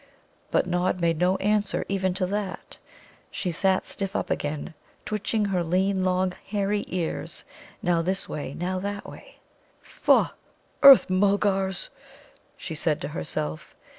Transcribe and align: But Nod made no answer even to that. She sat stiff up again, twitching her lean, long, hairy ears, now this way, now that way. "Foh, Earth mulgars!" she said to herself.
But 0.49 0.65
Nod 0.65 0.99
made 0.99 1.19
no 1.19 1.35
answer 1.37 1.85
even 1.87 2.15
to 2.15 2.25
that. 2.25 2.79
She 3.29 3.51
sat 3.51 3.85
stiff 3.85 4.15
up 4.15 4.31
again, 4.31 4.73
twitching 5.05 5.45
her 5.45 5.63
lean, 5.63 6.03
long, 6.03 6.33
hairy 6.47 6.85
ears, 6.87 7.43
now 7.83 8.01
this 8.01 8.27
way, 8.27 8.55
now 8.55 8.79
that 8.79 9.07
way. 9.07 9.35
"Foh, 9.79 10.31
Earth 10.81 11.07
mulgars!" 11.07 11.89
she 12.57 12.73
said 12.73 12.99
to 13.01 13.09
herself. 13.09 13.75